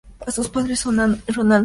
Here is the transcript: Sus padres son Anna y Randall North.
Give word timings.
Sus 0.29 0.49
padres 0.49 0.79
son 0.79 0.99
Anna 0.99 1.19
y 1.27 1.31
Randall 1.31 1.49
North. 1.49 1.59